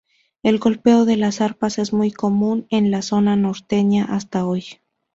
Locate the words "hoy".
4.47-4.63